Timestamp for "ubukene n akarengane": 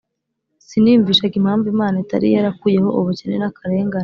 2.99-3.99